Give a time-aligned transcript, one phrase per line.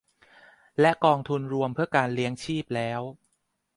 [0.79, 3.01] และกองทุนรวมเพื่อการเลี้ยงชีพแล้ว